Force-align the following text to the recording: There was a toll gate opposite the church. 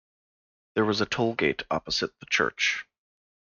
There 0.73 0.83
was 0.83 0.99
a 1.01 1.05
toll 1.05 1.35
gate 1.35 1.61
opposite 1.69 2.19
the 2.19 2.25
church. 2.25 2.87